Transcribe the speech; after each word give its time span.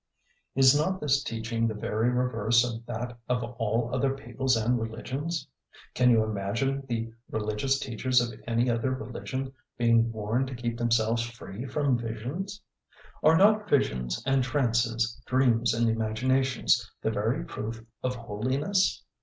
Is 0.55 0.75
not 0.75 0.99
this 0.99 1.21
teaching 1.21 1.67
the 1.67 1.75
very 1.75 2.09
reverse 2.09 2.63
of 2.63 2.83
that 2.87 3.19
of 3.29 3.43
all 3.59 3.93
other 3.93 4.15
peoples 4.15 4.57
and 4.57 4.79
religions? 4.81 5.47
Can 5.93 6.09
you 6.09 6.23
imagine 6.23 6.83
the 6.89 7.13
religious 7.29 7.77
teachers 7.79 8.19
of 8.19 8.33
any 8.47 8.67
other 8.67 8.89
religion 8.95 9.53
being 9.77 10.11
warned 10.11 10.47
to 10.47 10.55
keep 10.55 10.79
themselves 10.79 11.21
free 11.21 11.67
from 11.67 11.99
visions? 11.99 12.63
Are 13.21 13.37
not 13.37 13.69
visions 13.69 14.23
and 14.25 14.43
trances, 14.43 15.21
dreams 15.27 15.71
and 15.71 15.87
imaginations, 15.87 16.91
the 17.03 17.11
very 17.11 17.45
proof 17.45 17.85
of 18.01 18.15
holiness? 18.15 19.03